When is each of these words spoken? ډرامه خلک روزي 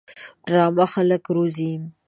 ډرامه 0.47 0.85
خلک 0.93 1.23
روزي 1.35 1.71